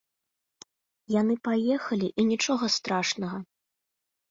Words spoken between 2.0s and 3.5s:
і нічога страшнага.